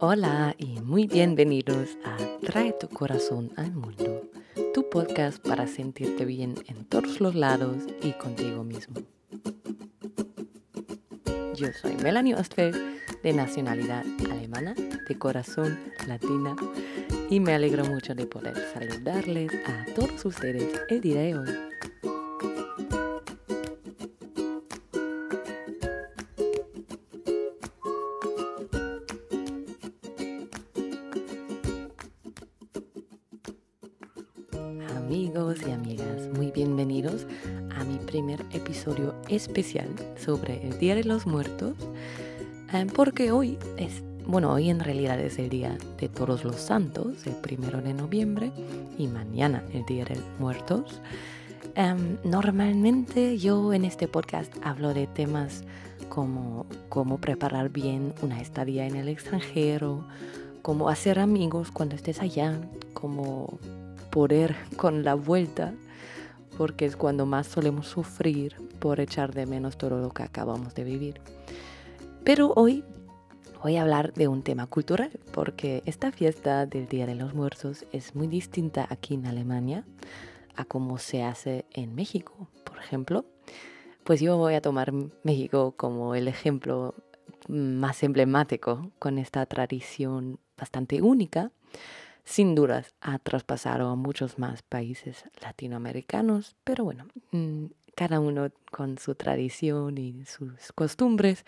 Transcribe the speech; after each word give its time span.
Hola 0.00 0.54
y 0.58 0.80
muy 0.80 1.08
bienvenidos 1.08 1.98
a 2.04 2.16
Trae 2.46 2.72
tu 2.72 2.88
corazón 2.88 3.50
al 3.56 3.72
mundo, 3.72 4.30
tu 4.72 4.88
podcast 4.88 5.44
para 5.44 5.66
sentirte 5.66 6.24
bien 6.24 6.54
en 6.68 6.84
todos 6.84 7.20
los 7.20 7.34
lados 7.34 7.78
y 8.00 8.12
contigo 8.12 8.62
mismo. 8.62 8.94
Yo 11.56 11.72
soy 11.72 11.96
Melanie 12.00 12.36
Ostfeld, 12.36 12.76
de 13.24 13.32
nacionalidad 13.32 14.04
alemana, 14.30 14.74
de 15.08 15.18
corazón 15.18 15.76
latina, 16.06 16.54
y 17.28 17.40
me 17.40 17.54
alegro 17.54 17.84
mucho 17.84 18.14
de 18.14 18.26
poder 18.26 18.54
saludarles 18.72 19.50
a 19.66 19.84
todos 19.96 20.24
ustedes 20.24 20.80
el 20.90 21.00
día 21.00 21.22
de 21.22 21.38
hoy. 21.38 21.67
Amigos 35.08 35.60
y 35.66 35.70
amigas, 35.70 36.28
muy 36.36 36.50
bienvenidos 36.50 37.26
a 37.74 37.82
mi 37.82 37.96
primer 37.96 38.44
episodio 38.52 39.14
especial 39.30 39.88
sobre 40.22 40.68
el 40.68 40.78
Día 40.78 40.94
de 40.94 41.04
los 41.04 41.26
Muertos, 41.26 41.72
eh, 42.74 42.86
porque 42.94 43.32
hoy 43.32 43.56
es, 43.78 44.02
bueno, 44.26 44.52
hoy 44.52 44.68
en 44.68 44.80
realidad 44.80 45.18
es 45.18 45.38
el 45.38 45.48
Día 45.48 45.78
de 45.98 46.10
Todos 46.10 46.44
los 46.44 46.56
Santos, 46.56 47.26
el 47.26 47.32
primero 47.36 47.80
de 47.80 47.94
noviembre, 47.94 48.52
y 48.98 49.06
mañana 49.06 49.64
el 49.72 49.86
Día 49.86 50.04
de 50.04 50.16
los 50.16 50.26
Muertos. 50.38 51.00
Em, 51.74 52.18
normalmente 52.22 53.38
yo 53.38 53.72
en 53.72 53.86
este 53.86 54.08
podcast 54.08 54.54
hablo 54.62 54.92
de 54.92 55.06
temas 55.06 55.64
como 56.10 56.66
cómo 56.90 57.16
preparar 57.16 57.70
bien 57.70 58.12
una 58.20 58.42
estadía 58.42 58.86
en 58.86 58.94
el 58.94 59.08
extranjero, 59.08 60.04
cómo 60.60 60.90
hacer 60.90 61.18
amigos 61.18 61.70
cuando 61.70 61.96
estés 61.96 62.20
allá, 62.20 62.60
cómo 62.92 63.58
poder 64.18 64.56
con 64.76 65.04
la 65.04 65.14
vuelta, 65.14 65.74
porque 66.56 66.86
es 66.86 66.96
cuando 66.96 67.24
más 67.24 67.46
solemos 67.46 67.86
sufrir 67.86 68.56
por 68.80 68.98
echar 68.98 69.32
de 69.32 69.46
menos 69.46 69.78
todo 69.78 70.00
lo 70.00 70.10
que 70.10 70.24
acabamos 70.24 70.74
de 70.74 70.82
vivir. 70.82 71.20
Pero 72.24 72.52
hoy 72.56 72.82
voy 73.62 73.76
a 73.76 73.82
hablar 73.82 74.12
de 74.14 74.26
un 74.26 74.42
tema 74.42 74.66
cultural, 74.66 75.12
porque 75.32 75.84
esta 75.86 76.10
fiesta 76.10 76.66
del 76.66 76.88
Día 76.88 77.06
de 77.06 77.14
los 77.14 77.32
Muertos 77.32 77.86
es 77.92 78.16
muy 78.16 78.26
distinta 78.26 78.88
aquí 78.90 79.14
en 79.14 79.24
Alemania 79.24 79.84
a 80.56 80.64
cómo 80.64 80.98
se 80.98 81.22
hace 81.22 81.64
en 81.72 81.94
México, 81.94 82.48
por 82.64 82.78
ejemplo. 82.78 83.24
Pues 84.02 84.20
yo 84.20 84.36
voy 84.36 84.54
a 84.54 84.60
tomar 84.60 84.92
México 85.22 85.74
como 85.76 86.16
el 86.16 86.26
ejemplo 86.26 86.96
más 87.46 88.02
emblemático 88.02 88.90
con 88.98 89.16
esta 89.16 89.46
tradición 89.46 90.40
bastante 90.56 91.02
única 91.02 91.52
sin 92.28 92.54
dudas 92.54 92.94
ha 93.00 93.18
traspasado 93.18 93.88
a 93.88 93.96
muchos 93.96 94.38
más 94.38 94.60
países 94.60 95.24
latinoamericanos, 95.40 96.56
pero 96.62 96.84
bueno, 96.84 97.06
mm, 97.30 97.64
cada 97.96 98.20
uno 98.20 98.50
con 98.70 98.98
su 98.98 99.14
tradición 99.14 99.96
y 99.96 100.26
sus 100.26 100.72
costumbres. 100.74 101.46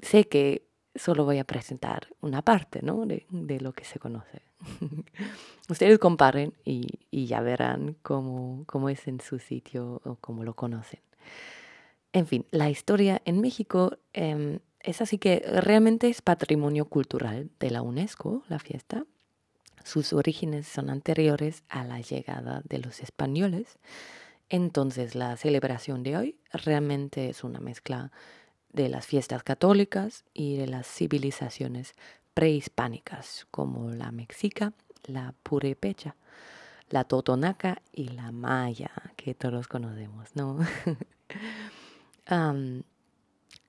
Sé 0.00 0.28
que 0.28 0.62
solo 0.94 1.24
voy 1.24 1.38
a 1.38 1.44
presentar 1.44 2.06
una 2.20 2.42
parte 2.42 2.80
¿no? 2.80 3.06
de, 3.06 3.60
lo 3.60 3.72
que 3.72 3.84
se 3.84 3.98
conoce. 3.98 4.42
Ustedes 5.68 5.98
comparen 5.98 6.54
y, 6.64 6.86
ya 7.10 7.40
verán 7.40 7.96
cómo, 8.02 8.88
es 8.88 9.08
en 9.08 9.20
su 9.20 9.40
sitio 9.40 10.00
o 10.04 10.14
cómo 10.20 10.44
lo 10.44 10.54
conocen. 10.54 11.00
En 12.12 12.28
fin, 12.28 12.46
la 12.52 12.70
historia 12.70 13.20
en 13.24 13.40
México 13.40 13.98
em, 14.12 14.60
es 14.78 15.02
así 15.02 15.18
que 15.18 15.42
realmente 15.60 16.08
es 16.08 16.22
patrimonio 16.22 16.84
cultural 16.84 17.50
de 17.58 17.70
la 17.72 17.82
UNESCO, 17.82 18.44
la 18.48 18.60
fiesta. 18.60 19.04
Sus 19.88 20.12
orígenes 20.12 20.68
son 20.68 20.90
anteriores 20.90 21.62
a 21.70 21.82
la 21.82 22.02
llegada 22.02 22.60
de 22.68 22.76
los 22.76 23.00
españoles. 23.00 23.78
Entonces 24.50 25.14
la 25.14 25.34
celebración 25.38 26.02
de 26.02 26.18
hoy 26.18 26.36
realmente 26.52 27.30
es 27.30 27.42
una 27.42 27.58
mezcla 27.58 28.12
de 28.70 28.90
las 28.90 29.06
fiestas 29.06 29.42
católicas 29.42 30.26
y 30.34 30.58
de 30.58 30.66
las 30.66 30.86
civilizaciones 30.86 31.94
prehispánicas 32.34 33.46
como 33.50 33.90
la 33.90 34.12
mexica, 34.12 34.74
la 35.04 35.32
purépecha, 35.42 36.16
la 36.90 37.04
totonaca 37.04 37.80
y 37.90 38.08
la 38.08 38.30
maya, 38.30 38.90
que 39.16 39.34
todos 39.34 39.68
conocemos, 39.68 40.36
¿no? 40.36 40.58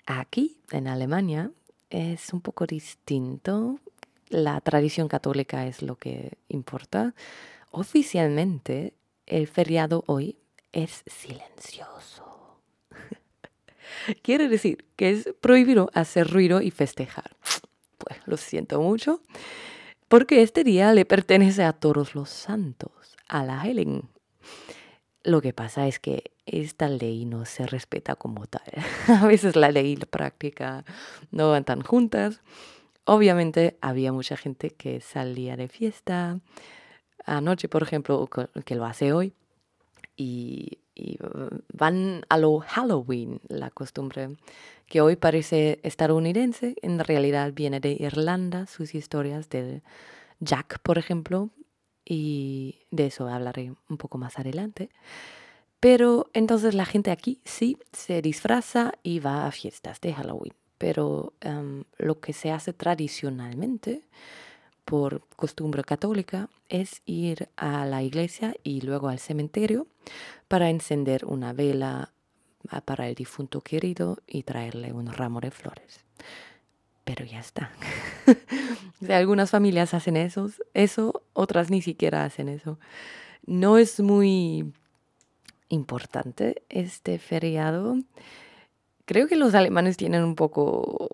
aquí, 0.06 0.60
en 0.72 0.90
Alemania, 0.90 1.50
es 1.90 2.34
un 2.34 2.42
poco 2.42 2.66
distinto 2.66 3.80
la 4.30 4.62
tradición 4.62 5.08
católica 5.08 5.66
es 5.68 5.82
lo 5.82 5.96
que 5.96 6.38
importa. 6.48 7.14
Oficialmente, 7.72 8.94
el 9.26 9.48
feriado 9.48 10.04
hoy 10.08 10.38
es 10.72 11.04
silencioso. 11.08 12.60
Quiere 14.22 14.48
decir 14.48 14.86
que 14.96 15.12
es 15.12 15.30
prohibido 15.42 15.90
hacer 15.94 16.30
ruido 16.30 16.62
y 16.62 16.72
festejar. 16.72 17.36
Pues 17.98 18.20
lo 18.26 18.38
siento 18.38 18.80
mucho, 18.82 19.22
porque 20.08 20.42
este 20.42 20.64
día 20.64 20.94
le 20.94 21.06
pertenece 21.06 21.64
a 21.64 21.74
todos 21.74 22.16
los 22.16 22.30
santos, 22.30 23.18
a 23.28 23.44
la 23.44 23.68
Helen. 23.68 24.10
Lo 25.24 25.42
que 25.42 25.54
pasa 25.54 25.88
es 25.88 26.00
que 26.00 26.32
esta 26.46 26.88
ley 26.88 27.26
no 27.26 27.46
se 27.46 27.68
respeta 27.68 28.16
como 28.16 28.48
tal. 28.48 28.64
A 29.08 29.28
veces 29.28 29.56
la 29.56 29.70
ley 29.70 29.92
y 29.92 29.96
la 29.98 30.06
práctica 30.06 30.86
no 31.32 31.50
van 31.52 31.66
tan 31.66 31.82
juntas. 31.82 32.42
Obviamente 33.12 33.76
había 33.82 34.14
mucha 34.14 34.38
gente 34.38 34.70
que 34.70 35.02
salía 35.02 35.58
de 35.58 35.68
fiesta 35.68 36.40
anoche, 37.26 37.68
por 37.68 37.82
ejemplo, 37.82 38.30
que 38.64 38.76
lo 38.76 38.86
hace 38.86 39.14
hoy, 39.14 39.34
y, 40.16 40.78
van 41.74 42.24
a 42.30 42.38
lo 42.38 42.60
Halloween, 42.60 43.42
la 43.48 43.72
costumbre 43.72 44.38
que 44.86 45.02
hoy 45.02 45.16
parece 45.16 45.80
estadounidense, 45.82 46.76
en 46.84 47.00
realidad 47.00 47.52
viene 47.52 47.80
de 47.80 47.98
Irlanda, 48.00 48.68
sus 48.68 48.94
historias 48.94 49.50
de 49.50 49.82
Jack, 50.40 50.78
por 50.84 51.00
ejemplo, 51.00 51.50
y 52.06 52.76
de 52.92 53.08
eso 53.08 53.28
hablaré 53.28 53.74
un 53.90 53.98
poco 53.98 54.20
más 54.20 54.38
adelante. 54.38 54.92
Pero 55.80 56.30
entonces 56.34 56.76
la 56.76 56.86
gente 56.86 57.10
aquí 57.10 57.42
sí 57.44 57.76
se 57.92 58.22
disfraza 58.22 58.92
y 59.02 59.18
va 59.18 59.48
a 59.48 59.52
fiestas 59.52 60.00
de 60.00 60.14
Halloween 60.14 60.54
pero 60.80 61.34
em, 61.42 61.84
lo 61.98 62.20
que 62.20 62.34
se 62.34 62.50
hace 62.50 62.74
tradicionalmente 62.74 64.02
por 64.86 65.22
costumbre 65.36 65.84
católica 65.84 66.50
es 66.70 67.04
ir 67.06 67.50
a 67.58 67.86
la 67.86 68.02
iglesia 68.02 68.56
y 68.64 68.82
luego 68.82 69.10
al 69.10 69.20
cementerio 69.20 69.86
para 70.48 70.72
encender 70.72 71.26
una 71.26 71.54
vela 71.54 72.12
ah, 72.70 72.82
para 72.82 73.08
el 73.08 73.14
difunto 73.14 73.62
querido 73.62 74.18
y 74.26 74.44
traerle 74.44 74.92
un 74.94 75.14
ramo 75.14 75.42
de 75.42 75.52
flores. 75.52 76.06
Pero 77.04 77.26
ya 77.26 77.40
está. 77.40 77.72
algunas 79.10 79.52
familias 79.52 79.94
hacen 79.94 80.16
eso, 80.16 80.50
eso, 80.74 81.24
otras 81.34 81.70
ni 81.70 81.82
siquiera 81.82 82.24
hacen 82.24 82.50
eso. 82.50 82.80
No 83.46 83.78
es 83.78 84.00
muy 84.00 84.74
importante 85.68 86.64
este 86.70 87.20
feriado 87.20 87.98
Creo 89.10 89.28
que 89.28 89.36
los 89.36 89.56
alemanes 89.56 89.98
tienen 89.98 90.24
un 90.24 90.36
poco, 90.36 91.10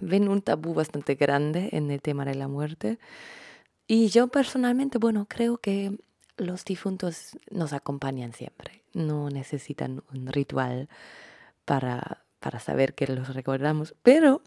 ven 0.00 0.28
un 0.28 0.40
tabú 0.40 0.72
bastante 0.72 1.16
grande 1.16 1.70
en 1.72 1.90
el 1.90 2.00
tema 2.00 2.24
de 2.24 2.36
la 2.36 2.46
muerte. 2.46 3.00
Y 3.88 4.06
yo 4.10 4.28
personalmente, 4.28 4.98
bueno, 4.98 5.26
creo 5.28 5.56
que 5.58 5.98
los 6.36 6.64
difuntos 6.64 7.36
nos 7.50 7.72
acompañan 7.72 8.34
siempre. 8.34 8.84
No 8.94 9.30
necesitan 9.30 10.04
un 10.14 10.28
ritual 10.28 10.88
para, 11.64 12.22
para 12.38 12.60
saber 12.60 12.94
que 12.94 13.08
los 13.08 13.34
recordamos. 13.34 13.96
Pero 14.04 14.40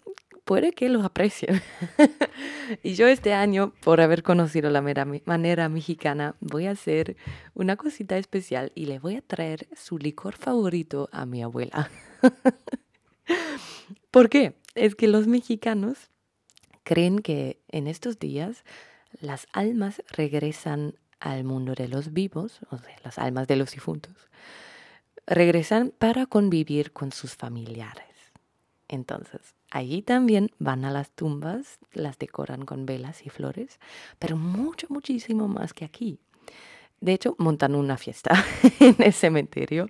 puede 0.52 0.74
que 0.74 0.90
los 0.90 1.06
aprecien. 1.06 1.62
y 2.84 2.96
yo 2.96 3.08
este 3.08 3.34
año, 3.34 3.72
por 3.80 4.02
haber 4.02 4.22
conocido 4.22 4.70
la 4.70 4.82
manera 4.82 5.70
mexicana, 5.70 6.36
voy 6.42 6.66
a 6.66 6.72
hacer 6.72 7.16
una 7.54 7.78
cosita 7.78 8.18
especial 8.18 8.74
y 8.76 8.88
le 8.88 9.00
voy 9.00 9.16
a 9.16 9.22
traer 9.22 9.70
su 9.78 9.98
licor 9.98 10.36
favorito 10.36 11.08
a 11.14 11.26
mi 11.26 11.42
abuela. 11.42 11.90
¿Por 14.12 14.28
qué? 14.28 14.58
Es 14.76 14.96
que 14.96 15.08
los 15.08 15.26
mexicanos 15.26 16.10
creen 16.84 17.20
que 17.20 17.62
en 17.70 17.88
estos 17.88 18.20
días 18.20 18.66
las 19.22 19.48
almas 19.54 20.04
regresan 20.10 20.96
al 21.22 21.46
mundo 21.46 21.76
de 21.76 21.88
los 21.88 22.12
vivos, 22.12 22.60
o 22.72 22.78
sea, 22.78 22.98
las 23.06 23.20
almas 23.20 23.48
de 23.48 23.56
los 23.56 23.72
difuntos, 23.72 24.28
regresan 25.26 25.94
para 25.98 26.26
convivir 26.26 26.92
con 26.92 27.14
sus 27.14 27.38
familiares. 27.38 28.04
Entonces, 28.90 29.56
allí 29.72 30.02
también 30.02 30.52
van 30.60 30.86
a 30.86 30.92
las 30.92 31.12
tumbas, 31.12 31.80
las 31.94 32.20
decoran 32.20 32.66
con 32.66 32.86
velas 32.86 33.26
y 33.26 33.30
flores, 33.30 33.80
pero 34.20 34.38
mucho, 34.38 34.88
muchísimo 34.90 35.48
más 35.48 35.74
que 35.74 35.86
aquí. 35.86 36.20
De 37.00 37.14
hecho, 37.14 37.36
montan 37.40 37.74
una 37.74 37.98
fiesta 37.98 38.32
en 38.80 38.96
el 39.02 39.14
cementerio. 39.14 39.90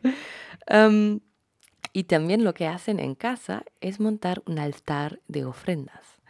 y 1.93 2.03
también 2.05 2.43
lo 2.45 2.53
que 2.53 2.67
hacen 2.67 2.99
en 2.99 3.15
casa 3.15 3.65
es 3.81 3.99
montar 3.99 4.41
un 4.45 4.59
altar 4.59 5.19
de 5.27 5.43
ofrendas 5.43 6.21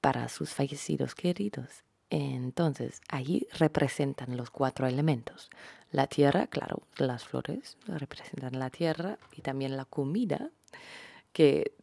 para 0.00 0.28
sus 0.28 0.50
fallecidos 0.50 1.14
queridos. 1.14 1.84
Entonces, 2.08 3.00
allí 3.08 3.48
representan 3.58 4.36
los 4.36 4.50
cuatro 4.50 4.86
elementos. 4.86 5.50
La 5.90 6.06
tierra, 6.06 6.46
claro, 6.46 6.82
las 6.96 7.24
flores 7.24 7.76
representan 7.86 8.58
la 8.58 8.70
tierra 8.70 9.18
y 9.36 9.42
también 9.42 9.76
la 9.76 9.84
comida 9.84 10.50
que 11.32 11.74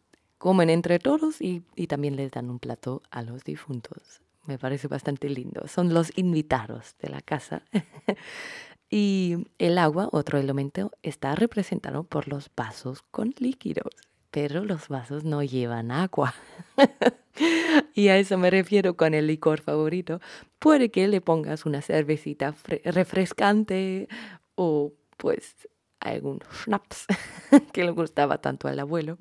comen 0.44 0.70
entre 0.70 1.00
todos 1.00 1.40
y, 1.40 1.62
también 1.88 2.18
les 2.18 2.32
dan 2.32 2.50
un 2.50 2.60
plato 2.60 3.02
a 3.12 3.22
los 3.22 3.46
difuntos. 3.46 4.22
Me 4.46 4.58
parece 4.58 4.90
bastante 4.90 5.30
lindo. 5.30 5.70
Son 5.70 5.94
los 5.94 6.12
invitados 6.18 6.98
de 7.00 7.08
la 7.08 7.22
casa. 7.22 7.64
y 8.90 9.38
el 9.58 9.78
agua, 9.78 10.10
otro 10.12 10.38
elemento, 10.38 10.92
está 11.02 11.34
representado 11.36 12.04
por 12.04 12.28
los 12.28 12.52
vasos 12.58 13.04
con 13.04 13.34
líquidos, 13.38 13.94
pero 14.32 14.66
los 14.66 14.90
vasos 14.90 15.24
no 15.24 15.44
llevan 15.44 15.92
agua. 15.92 16.34
y 17.96 18.10
a 18.10 18.18
eso 18.18 18.38
me 18.38 18.50
refiero 18.50 18.98
con 18.98 19.14
el 19.14 19.28
licor 19.28 19.62
favorito. 19.62 20.20
Puede 20.60 20.92
que 20.92 21.08
le 21.08 21.22
pongas 21.22 21.66
una 21.66 21.82
cervecita 21.82 22.54
refrescante 22.84 24.10
o 24.56 24.92
pues 25.16 25.70
algún 26.02 26.40
schnapps 26.52 27.06
que 27.72 27.86
le 27.86 27.92
gustaba 27.92 28.40
tanto 28.40 28.68
al 28.68 28.82
abuelo. 28.82 29.18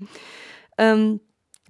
Em, 0.77 1.21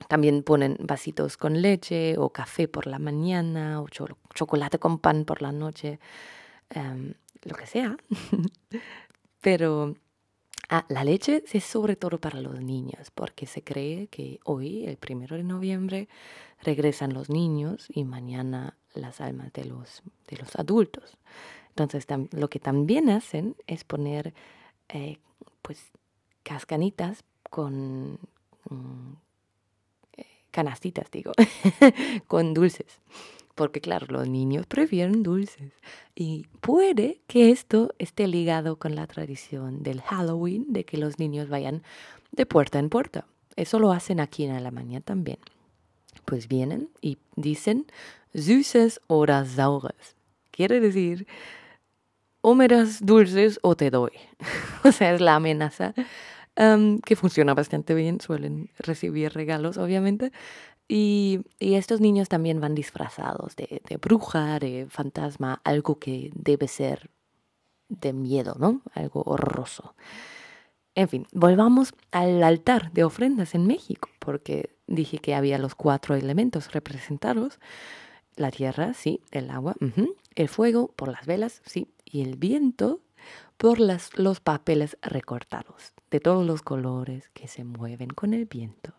también 0.08 0.42
ponen 0.42 0.76
vasitos 0.80 1.36
con 1.36 1.62
leche 1.62 2.16
o 2.18 2.30
café 2.30 2.68
por 2.68 2.86
la 2.86 2.98
mañana 2.98 3.80
o 3.80 3.86
chocolate 4.34 4.78
con 4.78 4.98
pan 4.98 5.24
por 5.24 5.42
la 5.42 5.52
noche, 5.52 6.00
em, 6.70 7.14
lo 7.42 7.54
que 7.54 7.66
sea. 7.66 7.96
Pero 9.40 9.94
ah, 10.68 10.84
la 10.88 11.04
leche 11.04 11.44
es 11.52 11.64
sobre 11.64 11.96
todo 11.96 12.18
para 12.18 12.40
los 12.40 12.60
niños 12.60 13.10
porque 13.14 13.46
se 13.46 13.62
cree 13.62 14.08
que 14.08 14.40
hoy, 14.44 14.86
el 14.86 14.96
primero 14.96 15.36
de 15.36 15.44
noviembre, 15.44 16.08
regresan 16.62 17.12
los 17.12 17.28
niños 17.28 17.86
y 17.88 18.04
mañana 18.04 18.76
las 18.94 19.20
almas 19.20 19.52
de 19.52 19.64
los, 19.64 20.02
de 20.28 20.36
los 20.36 20.56
adultos. 20.56 21.16
Entonces 21.70 22.06
lo 22.32 22.48
que 22.50 22.60
también 22.60 23.08
hacen 23.10 23.56
es 23.66 23.84
poner 23.84 24.34
eh, 24.88 25.18
pues 25.62 25.90
cascanitas 26.42 27.24
con 27.50 28.18
canastitas, 30.52 31.10
digo, 31.10 31.32
con 32.28 32.54
dulces. 32.54 33.00
Porque 33.54 33.80
claro, 33.80 34.06
los 34.08 34.28
niños 34.28 34.66
prefieren 34.66 35.22
dulces. 35.22 35.72
Y 36.14 36.46
puede 36.60 37.20
que 37.26 37.50
esto 37.50 37.94
esté 37.98 38.26
ligado 38.26 38.76
con 38.76 38.94
la 38.94 39.06
tradición 39.06 39.82
del 39.82 40.00
Halloween, 40.00 40.66
de 40.68 40.84
que 40.84 40.96
los 40.96 41.18
niños 41.18 41.48
vayan 41.48 41.82
de 42.30 42.46
puerta 42.46 42.78
en 42.78 42.88
puerta. 42.88 43.26
Eso 43.56 43.78
lo 43.78 43.92
hacen 43.92 44.20
aquí 44.20 44.44
en 44.44 44.52
Alemania 44.52 45.00
también. 45.00 45.38
Pues 46.24 46.48
vienen 46.48 46.88
y 47.00 47.18
dicen 47.36 47.86
süßes 48.34 49.00
oder 49.08 49.46
saures. 49.46 50.16
Quiere 50.50 50.80
decir 50.80 51.26
o 52.40 52.54
me 52.54 52.68
das 52.68 53.04
dulces 53.04 53.58
o 53.62 53.76
te 53.76 53.90
doy. 53.90 54.12
o 54.84 54.92
sea, 54.92 55.14
es 55.14 55.20
la 55.20 55.36
amenaza 55.36 55.94
que 56.54 57.16
funciona 57.16 57.54
bastante 57.54 57.94
bien. 57.94 58.20
Suelen 58.20 58.70
recibir 58.78 59.32
regalos, 59.32 59.78
obviamente. 59.78 60.32
Y, 60.88 61.40
estos 61.58 62.00
niños 62.00 62.28
también 62.28 62.60
van 62.60 62.74
disfrazados 62.74 63.56
de, 63.56 63.80
de, 63.88 63.96
bruja, 63.96 64.58
de 64.58 64.86
fantasma, 64.90 65.60
algo 65.64 65.98
que 65.98 66.30
debe 66.34 66.68
ser 66.68 67.10
de 67.88 68.12
miedo, 68.12 68.56
¿no? 68.58 68.82
Algo 68.92 69.22
horroroso. 69.24 69.94
En 70.94 71.08
fin, 71.08 71.26
volvamos 71.32 71.94
al 72.10 72.42
altar 72.42 72.92
de 72.92 73.04
ofrendas 73.04 73.54
en 73.54 73.66
México, 73.66 74.10
porque 74.18 74.76
dije 74.86 75.18
que 75.18 75.34
había 75.34 75.56
los 75.58 75.74
cuatro 75.74 76.14
elementos 76.14 76.72
representados. 76.72 77.58
La 78.36 78.50
tierra, 78.50 78.92
sí, 78.92 79.22
el 79.30 79.50
agua, 79.50 79.74
el 80.34 80.48
fuego 80.48 80.88
por 80.88 81.08
las 81.08 81.26
velas, 81.26 81.62
sí, 81.64 81.94
y 82.04 82.22
el 82.22 82.36
viento 82.36 83.00
por 83.56 83.78
las, 83.78 84.18
los 84.18 84.40
papeles 84.40 84.98
recortados 85.02 85.94
de 86.12 86.20
todos 86.20 86.46
los 86.46 86.62
colores 86.62 87.28
que 87.30 87.48
se 87.48 87.64
mueven 87.64 88.10
con 88.10 88.34
el 88.34 88.44
viento. 88.44 88.92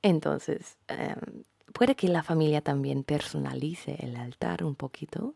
Entonces, 0.00 0.78
em, 0.88 1.42
puede 1.74 1.94
que 1.94 2.08
la 2.08 2.22
familia 2.22 2.62
también 2.62 3.04
personalice 3.04 3.96
el 4.00 4.16
altar 4.16 4.64
un 4.64 4.76
poquito 4.76 5.34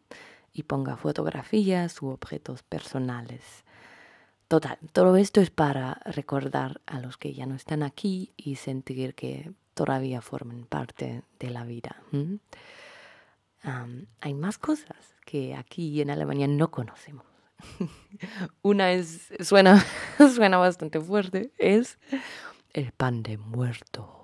y 0.55 0.63
ponga 0.63 0.97
fotografías 0.97 2.01
u 2.01 2.09
objetos 2.09 2.63
personales. 2.63 3.65
Total, 4.49 4.79
todo 4.93 5.17
esto 5.17 5.43
es 5.43 5.51
para 5.51 6.01
recordar 6.07 6.81
a 6.87 6.99
los 7.01 7.19
que 7.19 7.35
ya 7.35 7.45
no 7.45 7.55
están 7.55 7.83
aquí 7.83 8.33
y 8.39 8.57
sentir 8.57 9.15
que 9.15 9.53
todavía 9.75 10.23
forman 10.23 10.65
parte 10.65 11.23
de 11.39 11.51
la 11.51 11.65
vida 11.65 12.03
hay 14.21 14.35
más 14.35 14.59
cosas 14.59 15.15
que 15.25 15.55
aquí 15.55 16.01
en 16.01 16.11
Alemania 16.11 16.49
no 16.49 16.71
conocemos. 16.71 17.30
Una 18.63 18.93
es, 18.93 19.33
suena, 19.41 19.85
suena 20.35 20.59
bastante 20.59 21.01
fuerte, 21.01 21.51
es 21.59 21.99
el 22.73 22.93
pan 22.93 23.23
de 23.23 23.39
muerto. 23.39 24.17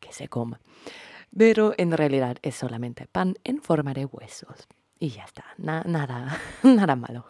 que 0.00 0.12
se 0.12 0.28
coma. 0.28 0.60
Pero 1.36 1.74
en 1.76 1.92
realidad 1.92 2.38
es 2.42 2.54
solamente 2.54 3.06
pan 3.06 3.34
en 3.44 3.60
forma 3.60 3.92
de 3.92 4.06
huesos. 4.06 4.68
Y 4.98 5.10
ya 5.10 5.24
está, 5.24 5.44
nada, 5.58 6.38
nada 6.62 6.96
malo. 6.96 7.26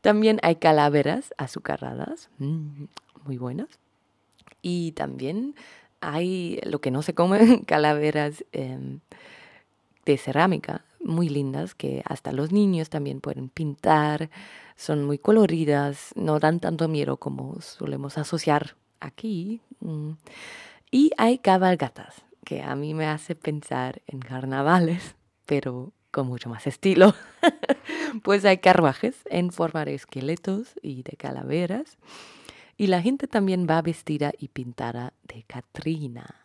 también 0.00 0.38
hay 0.42 0.56
calaveras 0.56 1.34
azucaradas, 1.36 2.30
mm, 2.38 2.84
muy 3.24 3.36
buenas. 3.36 3.68
Y 4.62 4.92
también 4.92 5.54
hay 6.00 6.60
lo 6.64 6.80
que 6.80 6.90
no 6.90 7.02
se 7.02 7.14
comen, 7.14 7.64
calaveras 7.64 8.44
em, 8.52 9.00
de 10.04 10.16
cerámica 10.16 10.84
muy 11.02 11.28
lindas 11.28 11.74
que 11.74 12.02
hasta 12.04 12.32
los 12.32 12.52
niños 12.52 12.90
también 12.90 13.20
pueden 13.20 13.48
pintar, 13.48 14.30
son 14.76 15.04
muy 15.04 15.18
coloridas, 15.18 16.12
no 16.14 16.38
dan 16.38 16.60
tanto 16.60 16.88
miedo 16.88 17.16
como 17.16 17.60
solemos 17.60 18.18
asociar 18.18 18.76
aquí. 19.00 19.60
Mm. 19.80 20.12
Y 20.90 21.10
hay 21.16 21.38
cabalgatas, 21.38 22.22
que 22.44 22.62
a 22.62 22.76
mí 22.76 22.94
me 22.94 23.06
hace 23.06 23.34
pensar 23.34 24.02
en 24.06 24.20
carnavales, 24.20 25.16
pero 25.46 25.92
con 26.10 26.28
mucho 26.28 26.48
más 26.48 26.66
estilo. 26.66 27.14
pues 28.22 28.44
hay 28.44 28.58
carruajes 28.58 29.16
en 29.26 29.50
forma 29.50 29.84
de 29.84 29.94
esqueletos 29.94 30.74
y 30.82 31.02
de 31.02 31.16
calaveras. 31.16 31.98
Y 32.78 32.88
la 32.88 33.02
gente 33.02 33.26
también 33.26 33.66
va 33.68 33.82
vestida 33.82 34.32
y 34.38 34.48
pintada 34.48 35.14
de 35.22 35.42
Catrina. 35.42 36.36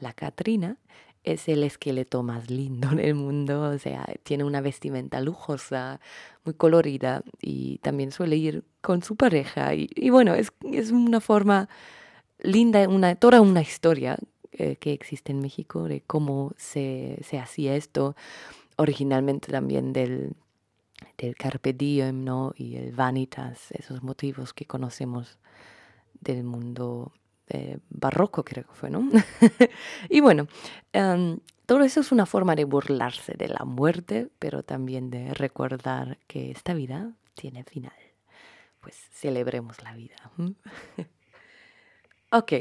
La 0.00 0.12
Catrina 0.12 0.76
es 1.32 1.48
el 1.48 1.62
esqueleto 1.62 2.22
más 2.22 2.50
lindo 2.50 2.88
del 2.90 3.14
mundo, 3.14 3.70
o 3.70 3.78
sea, 3.78 4.06
tiene 4.22 4.44
una 4.44 4.60
vestimenta 4.60 5.20
lujosa, 5.20 6.00
muy 6.44 6.54
colorida 6.54 7.22
y 7.40 7.78
también 7.78 8.12
suele 8.12 8.36
ir 8.36 8.64
con 8.80 9.02
su 9.02 9.16
pareja. 9.16 9.74
Y, 9.74 10.10
bueno, 10.10 10.34
es, 10.34 10.52
es, 10.72 10.90
una 10.90 11.20
forma 11.20 11.68
linda, 12.40 12.88
una, 12.88 13.14
toda 13.16 13.40
una 13.40 13.60
historia 13.60 14.16
eh, 14.52 14.76
que 14.76 14.92
existe 14.92 15.32
en 15.32 15.40
México 15.40 15.84
de 15.84 16.02
cómo 16.02 16.52
se, 16.56 17.18
se 17.22 17.38
hacía 17.38 17.76
esto 17.76 18.16
originalmente 18.76 19.50
también 19.50 19.92
del, 19.92 20.34
del 21.18 21.36
carpe 21.36 21.72
diem, 21.72 22.24
¿no? 22.24 22.52
Y 22.56 22.76
el 22.76 22.92
vanitas, 22.92 23.70
esos 23.72 24.02
motivos 24.02 24.54
que 24.54 24.64
conocemos 24.66 25.38
del 26.20 26.44
mundo 26.44 27.12
barroco, 27.88 28.44
creo 28.44 28.64
que 28.64 28.74
fue, 28.74 28.90
¿no? 28.90 29.08
y 30.08 30.20
bueno, 30.20 30.46
em, 30.92 31.38
todo 31.66 31.82
eso 31.82 32.00
es 32.00 32.12
una 32.12 32.24
forma 32.24 32.56
de 32.56 32.64
burlarse 32.64 33.34
de 33.34 33.48
la 33.48 33.64
muerte, 33.64 34.28
pero 34.38 34.62
también 34.62 35.10
de 35.10 35.34
recordar 35.34 36.18
que 36.26 36.50
esta 36.50 36.74
vida 36.74 37.12
tiene 37.34 37.62
final. 37.64 37.92
Pues 38.80 38.94
celebremos 39.12 39.82
la 39.82 39.94
vida. 39.94 40.16
ok, 42.32 42.52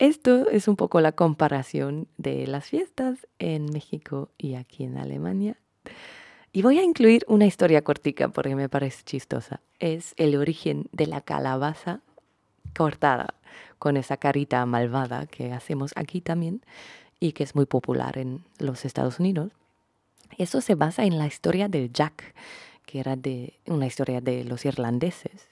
esto 0.00 0.48
es 0.48 0.66
un 0.66 0.76
poco 0.76 1.00
la 1.00 1.12
comparación 1.12 2.08
de 2.16 2.46
las 2.46 2.66
fiestas 2.66 3.28
en 3.38 3.66
México 3.66 4.30
y 4.38 4.54
aquí 4.54 4.84
en 4.84 4.98
Alemania. 4.98 5.60
Y 6.52 6.62
voy 6.62 6.78
a 6.78 6.82
incluir 6.82 7.24
una 7.28 7.46
historia 7.46 7.82
cortica 7.82 8.28
porque 8.28 8.56
me 8.56 8.68
parece 8.68 9.04
chistosa. 9.04 9.60
Es 9.78 10.14
el 10.16 10.36
origen 10.36 10.88
de 10.90 11.06
la 11.06 11.20
calabaza 11.20 12.00
cortada 12.74 13.34
con 13.78 13.96
esa 13.96 14.16
carita 14.16 14.64
malvada 14.66 15.26
que 15.26 15.52
hacemos 15.52 15.92
aquí 15.96 16.20
también 16.20 16.62
y 17.20 17.32
que 17.32 17.44
es 17.44 17.54
muy 17.54 17.66
popular 17.66 18.18
en 18.18 18.44
los 18.58 18.84
Estados 18.84 19.20
Unidos. 19.20 19.52
Eso 20.38 20.60
se 20.60 20.74
basa 20.74 21.04
en 21.04 21.18
la 21.18 21.26
historia 21.26 21.68
del 21.68 21.92
Jack, 21.92 22.34
que 22.86 23.00
era 23.00 23.14
de 23.16 23.58
una 23.66 23.86
historia 23.86 24.20
de 24.20 24.44
los 24.44 24.64
irlandeses. 24.64 25.48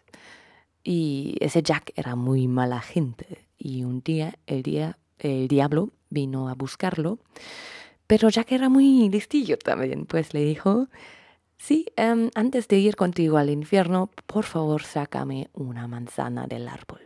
Y 0.82 1.36
ese 1.40 1.62
Jack 1.62 1.92
era 1.96 2.16
muy 2.16 2.48
mala 2.48 2.80
gente 2.80 3.46
y 3.58 3.84
un 3.84 4.00
día 4.00 4.38
el, 4.46 4.62
día, 4.62 4.98
el 5.18 5.48
diablo 5.48 5.90
vino 6.08 6.48
a 6.48 6.54
buscarlo, 6.54 7.18
pero 8.06 8.30
Jack 8.30 8.52
era 8.52 8.68
muy 8.70 9.10
listillo 9.10 9.58
también, 9.58 10.06
pues 10.06 10.32
le 10.32 10.44
dijo, 10.44 10.88
sí, 11.58 11.86
em, 11.96 12.30
antes 12.34 12.68
de 12.68 12.78
ir 12.78 12.96
contigo 12.96 13.36
al 13.36 13.50
infierno, 13.50 14.10
por 14.26 14.44
favor 14.44 14.82
sácame 14.82 15.50
una 15.52 15.86
manzana 15.88 16.46
del 16.46 16.68
árbol 16.68 16.97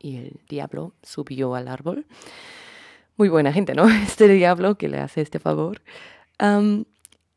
y 0.00 0.16
el 0.16 0.40
diablo 0.48 0.94
subió 1.02 1.54
al 1.54 1.68
árbol. 1.68 2.06
muy 3.16 3.28
buena 3.28 3.52
gente, 3.52 3.74
¿no? 3.74 3.88
Este 4.02 4.28
diablo 4.28 4.76
que 4.76 4.88
le 4.88 4.98
hace 4.98 5.20
este 5.20 5.38
favor. 5.38 5.82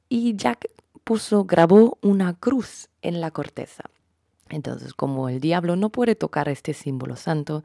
y 0.09 0.35
Jack 0.35 0.69
puso, 1.03 1.43
grabó 1.45 1.97
una 2.01 2.33
cruz 2.33 2.89
en 3.01 3.21
la 3.21 3.31
corteza. 3.31 3.83
Entonces, 4.49 4.93
como 4.93 5.29
el 5.29 5.39
diablo 5.39 5.75
no 5.75 5.89
puede 5.89 6.15
tocar 6.15 6.47
este 6.47 6.73
símbolo 6.73 7.15
santo, 7.15 7.63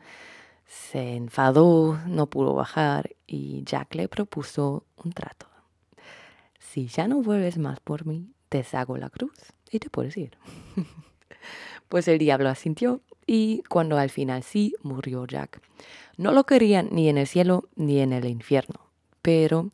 se 0.67 1.14
enfadó, 1.14 1.99
no 2.07 2.26
pudo 2.26 2.55
bajar 2.55 3.11
y 3.26 3.62
Jack 3.64 3.95
le 3.95 4.09
propuso 4.09 4.85
un 5.02 5.12
trato. 5.12 5.47
Si 6.59 6.87
ya 6.87 7.09
no 7.09 7.23
vuelves 7.23 7.59
más 7.59 7.81
por 7.81 8.07
mí, 8.07 8.33
deshago 8.50 8.97
la 8.97 9.11
cruz 9.11 9.38
y 9.71 9.78
te 9.78 9.90
puedes 9.90 10.17
ir. 10.17 10.37
pues 11.89 12.09
el 12.09 12.19
diablo 12.19 12.49
asintió 12.49 13.01
y 13.27 13.63
cuando 13.69 13.99
al 13.99 14.11
final 14.11 14.43
sí 14.43 14.75
murió 14.83 15.27
Jack. 15.27 15.61
No 16.17 16.33
lo 16.33 16.45
querían 16.45 16.89
ni 16.91 17.09
en 17.09 17.19
el 17.19 17.27
cielo 17.27 17.69
ni 17.77 18.01
en 18.01 18.13
el 18.13 18.27
infierno, 18.27 18.81
pero 19.23 19.71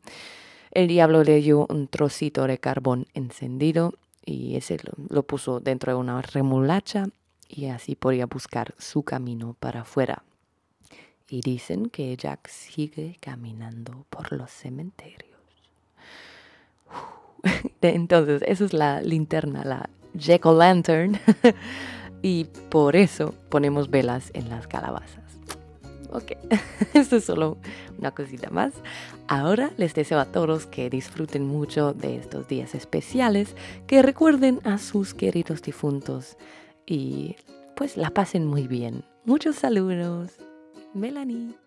el 0.71 0.87
diablo 0.87 1.23
le 1.23 1.37
dio 1.41 1.65
un 1.69 1.87
trocito 1.87 2.45
de 2.47 2.57
carbón 2.57 3.07
encendido 3.13 3.93
y 4.25 4.55
ese 4.55 4.77
lo, 5.09 5.23
puso 5.23 5.59
dentro 5.59 5.93
de 5.93 5.99
una 5.99 6.21
remolacha 6.21 7.07
y 7.47 7.67
así 7.67 7.95
podía 7.95 8.25
buscar 8.25 8.75
su 8.77 9.03
camino 9.03 9.55
para 9.59 9.81
afuera 9.81 10.23
y 11.29 11.41
dicen 11.41 11.89
que 11.89 12.15
Jack 12.17 12.47
sigue 12.49 13.17
caminando 13.19 14.05
por 14.09 14.31
los 14.31 14.51
cementerios. 14.51 15.39
Entonces, 17.81 18.41
esa 18.45 18.65
es 18.65 18.73
la 18.73 19.01
linterna, 19.01 19.63
la 19.63 19.89
Jack 20.15 20.45
O' 20.45 20.53
Lantern. 20.53 21.19
y 22.21 22.45
por 22.69 22.95
eso 22.95 23.33
ponemos 23.49 23.89
velas 23.89 24.31
en 24.33 24.49
las 24.49 24.67
calabazas. 24.67 25.23
Ok, 26.11 26.31
esto 26.93 27.17
es 27.17 27.25
solo 27.25 27.57
una 27.99 28.11
cosita 28.11 28.49
más. 28.49 28.73
Ahora 29.27 29.71
les 29.77 29.93
deseo 29.93 30.19
a 30.19 30.25
todos 30.25 30.65
que 30.65 30.89
disfruten 30.89 31.45
mucho 31.45 31.93
de 31.93 32.15
estos 32.15 32.47
días 32.47 32.73
especiales, 32.73 33.55
que 33.85 34.01
recuerden 34.01 34.59
a 34.63 34.77
sus 34.77 35.13
queridos 35.13 35.61
difuntos 35.61 36.37
y 36.85 37.35
pues 37.75 37.97
la 37.97 38.11
pasen 38.11 38.45
muy 38.45 38.67
bien. 38.67 39.03
Muchos 39.25 39.57
saludos. 39.57 40.31
Melanie. 40.93 41.64